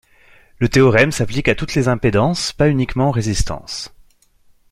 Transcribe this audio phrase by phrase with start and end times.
[0.57, 3.93] Le théorème s'applique à toutes les impédances, pas uniquement aux résistances.